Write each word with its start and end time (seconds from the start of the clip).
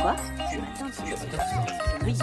Quoi 0.00 0.16
Ce 0.50 0.56
matin, 0.56 0.86
oui. 2.04 2.14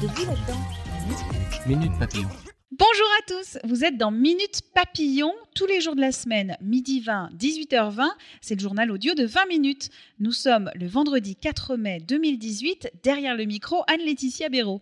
Debout 0.00 0.24
là-dedans. 0.26 1.66
Minute 1.66 1.92
Papillon. 1.98 2.28
Bonjour 2.70 3.06
à 3.18 3.22
tous, 3.26 3.58
vous 3.64 3.84
êtes 3.84 3.96
dans 3.96 4.12
Minute 4.12 4.60
Papillon 4.72 5.32
tous 5.54 5.66
les 5.66 5.80
jours 5.80 5.96
de 5.96 6.00
la 6.00 6.12
semaine, 6.12 6.56
midi 6.60 7.00
20, 7.00 7.30
18h20, 7.36 8.06
c'est 8.40 8.54
le 8.54 8.60
journal 8.60 8.92
audio 8.92 9.14
de 9.14 9.24
20 9.24 9.46
minutes. 9.46 9.90
Nous 10.20 10.30
sommes 10.30 10.70
le 10.76 10.86
vendredi 10.86 11.34
4 11.34 11.76
mai 11.76 11.98
2018, 12.06 12.92
derrière 13.02 13.36
le 13.36 13.46
micro 13.46 13.82
Anne-Laetitia 13.88 14.48
Béraud. 14.48 14.80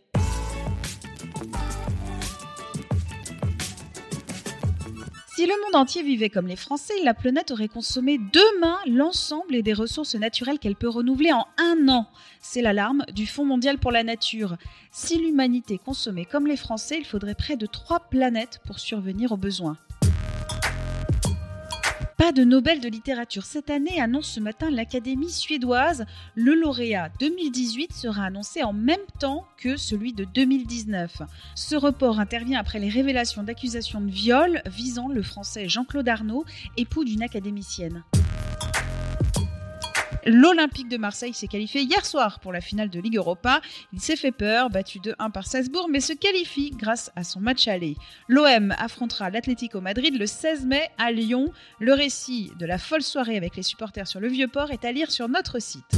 Si 5.37 5.45
le 5.45 5.53
monde 5.67 5.75
entier 5.75 6.03
vivait 6.03 6.31
comme 6.31 6.47
les 6.47 6.57
Français, 6.57 6.95
la 7.05 7.13
planète 7.13 7.51
aurait 7.51 7.69
consommé 7.69 8.17
demain 8.17 8.79
l'ensemble 8.87 9.61
des 9.61 9.75
ressources 9.75 10.15
naturelles 10.15 10.59
qu'elle 10.59 10.77
peut 10.77 10.89
renouveler 10.89 11.31
en 11.31 11.47
un 11.59 11.89
an. 11.91 12.09
C'est 12.41 12.63
l'alarme 12.63 13.05
du 13.13 13.27
Fonds 13.27 13.45
mondial 13.45 13.77
pour 13.77 13.93
la 13.93 14.03
nature. 14.03 14.57
Si 14.93 15.19
l'humanité 15.19 15.77
consommait 15.77 16.25
comme 16.25 16.47
les 16.47 16.57
Français, 16.57 16.97
il 16.99 17.05
faudrait 17.05 17.35
près 17.35 17.59
de 17.59 17.67
trois 17.67 18.01
planètes 18.01 18.63
pour 18.65 18.79
survenir 18.79 19.31
aux 19.31 19.37
besoins. 19.37 19.77
Pas 22.27 22.33
de 22.33 22.43
Nobel 22.43 22.81
de 22.81 22.89
littérature 22.89 23.45
cette 23.45 23.71
année, 23.71 24.01
annonce 24.01 24.27
ce 24.27 24.41
matin 24.41 24.69
l'Académie 24.69 25.31
suédoise. 25.31 26.07
Le 26.35 26.55
lauréat 26.55 27.09
2018 27.21 27.93
sera 27.93 28.25
annoncé 28.25 28.65
en 28.65 28.73
même 28.73 28.99
temps 29.21 29.47
que 29.57 29.77
celui 29.77 30.13
de 30.13 30.25
2019. 30.25 31.23
Ce 31.55 31.77
report 31.77 32.19
intervient 32.19 32.59
après 32.59 32.81
les 32.81 32.89
révélations 32.89 33.45
d'accusations 33.45 34.01
de 34.01 34.11
viol 34.11 34.61
visant 34.67 35.07
le 35.07 35.23
français 35.23 35.69
Jean-Claude 35.69 36.09
Arnaud, 36.09 36.45
époux 36.77 37.05
d'une 37.05 37.23
académicienne. 37.23 38.03
L'Olympique 40.27 40.89
de 40.89 40.97
Marseille 40.97 41.35
s'est 41.35 41.47
qualifié 41.47 41.83
hier 41.83 42.05
soir 42.05 42.41
pour 42.41 42.53
la 42.53 42.61
finale 42.61 42.91
de 42.91 42.99
Ligue 42.99 43.17
Europa. 43.17 43.61
Il 43.93 44.01
s'est 44.01 44.17
fait 44.17 44.33
peur, 44.33 44.71
battu 44.71 44.99
2-1 44.99 45.31
par 45.31 45.47
Salzbourg, 45.47 45.89
mais 45.89 46.01
se 46.01 46.13
qualifie 46.13 46.73
grâce 46.73 47.13
à 47.15 47.23
son 47.23 47.39
match 47.39 47.69
aller. 47.69 47.97
L'OM 48.27 48.75
affrontera 48.77 49.31
l'Atlético 49.31 49.81
Madrid 49.81 50.19
le 50.19 50.27
16 50.27 50.67
mai 50.67 50.91
à 50.99 51.13
Lyon. 51.13 51.53
Le 51.79 51.95
récit 51.95 52.51
de 52.59 52.67
la 52.67 52.79
folle 52.79 53.03
soirée 53.03 53.37
avec 53.37 53.55
les 53.55 53.63
supporters 53.63 54.09
sur 54.09 54.19
le 54.19 54.27
Vieux-Port 54.27 54.73
est 54.73 54.85
à 54.85 54.91
lire 54.91 55.13
sur 55.13 55.29
notre 55.29 55.61
site. 55.61 55.97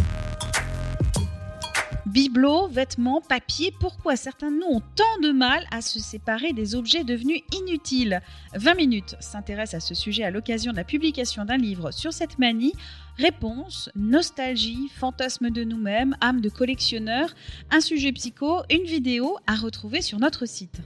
Bibelots, 2.09 2.69
vêtements, 2.69 3.21
papier, 3.21 3.71
pourquoi 3.79 4.17
certains 4.17 4.51
de 4.51 4.57
nous 4.57 4.77
ont 4.77 4.83
tant 4.97 5.21
de 5.23 5.31
mal 5.31 5.67
à 5.71 5.83
se 5.83 5.99
séparer 5.99 6.55
des 6.55 6.75
objets 6.75 7.05
devenus 7.05 7.43
inutiles? 7.53 8.23
20 8.55 8.75
minutes 8.77 9.17
s'intéresse 9.21 9.75
à 9.75 9.81
ce 9.81 9.93
sujet 9.93 10.25
à 10.25 10.31
l'occasion 10.31 10.73
de 10.73 10.79
la 10.79 10.85
publication 10.85 11.45
d'un 11.45 11.59
livre 11.59 11.91
sur 11.91 12.15
cette 12.15 12.39
manie. 12.39 12.73
Réponse, 13.19 13.91
nostalgie, 13.95 14.89
fantasme 14.97 15.51
de 15.51 15.65
nous-mêmes, 15.65 16.17
âme 16.23 16.41
de 16.41 16.49
collectionneur, 16.49 17.35
un 17.71 17.83
sujet 17.83 18.13
psycho, 18.13 18.63
une 18.71 18.85
vidéo 18.85 19.37
à 19.47 19.57
retrouver 19.57 20.01
sur 20.01 20.19
notre 20.19 20.47
site. 20.47 20.81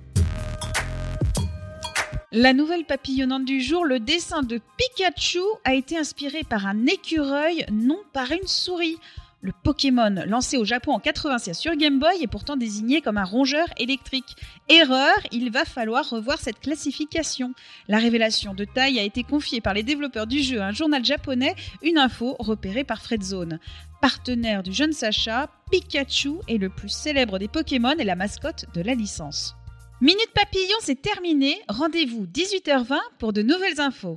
La 2.35 2.55
nouvelle 2.55 2.87
papillonnante 2.87 3.45
du 3.45 3.61
jour, 3.61 3.85
le 3.85 4.01
dessin 4.01 4.43
de 4.43 4.59
Pikachu 4.79 5.39
a 5.65 5.75
été 5.75 5.99
inspiré 5.99 6.45
par 6.45 6.67
un 6.67 6.87
écureuil, 6.87 7.67
non 7.71 8.01
par 8.15 8.33
une 8.33 8.49
souris. 8.49 8.97
Le 9.45 9.51
Pokémon, 9.65 10.23
lancé 10.29 10.57
au 10.57 10.65
Japon 10.65 10.93
en 10.93 11.01
86 11.01 11.55
sur 11.55 11.75
Game 11.75 11.99
Boy, 11.99 12.23
est 12.23 12.29
pourtant 12.29 12.57
désigné 12.57 13.01
comme 13.01 13.19
un 13.19 13.25
rongeur 13.25 13.67
électrique. 13.77 14.37
Erreur, 14.69 15.17
il 15.33 15.51
va 15.51 15.65
falloir 15.65 16.09
revoir 16.09 16.39
cette 16.39 16.61
classification. 16.61 17.53
La 17.89 17.99
révélation 17.99 18.55
de 18.55 18.65
taille 18.65 19.01
a 19.01 19.03
été 19.03 19.25
confiée 19.25 19.61
par 19.61 19.75
les 19.75 19.83
développeurs 19.83 20.29
du 20.29 20.41
jeu 20.41 20.61
à 20.61 20.67
un 20.67 20.73
journal 20.73 21.05
japonais, 21.05 21.57
une 21.83 21.99
info 21.99 22.37
repérée 22.39 22.85
par 22.85 23.03
Fredzone. 23.03 23.59
Partenaire 24.01 24.63
du 24.63 24.73
jeune 24.73 24.93
Sacha, 24.93 25.51
Pikachu 25.73 26.35
est 26.47 26.59
le 26.59 26.69
plus 26.69 26.91
célèbre 26.91 27.41
des 27.41 27.49
Pokémon 27.49 27.97
et 27.99 28.05
la 28.05 28.15
mascotte 28.15 28.67
de 28.75 28.81
la 28.81 28.95
licence. 28.95 29.57
Minute 30.01 30.31
Papillon, 30.35 30.79
c'est 30.81 31.03
terminé. 31.03 31.61
Rendez-vous 31.69 32.27
18h20 32.27 32.97
pour 33.19 33.33
de 33.33 33.43
nouvelles 33.43 33.81
infos. 33.81 34.17